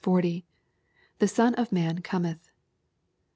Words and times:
—[The 1.19 1.27
Son 1.27 1.53
of 1.53 1.71
man 1.71 2.01
cometh. 2.01 2.49